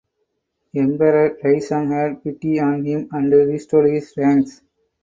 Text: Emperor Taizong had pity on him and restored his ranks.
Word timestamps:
Emperor 0.75 1.35
Taizong 1.37 1.91
had 1.91 2.23
pity 2.23 2.59
on 2.59 2.83
him 2.83 3.07
and 3.11 3.31
restored 3.31 3.91
his 3.91 4.11
ranks. 4.17 4.63